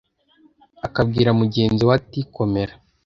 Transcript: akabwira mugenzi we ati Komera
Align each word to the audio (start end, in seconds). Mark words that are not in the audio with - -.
akabwira 0.87 1.29
mugenzi 1.39 1.81
we 1.87 1.93
ati 1.99 2.19
Komera 2.35 2.73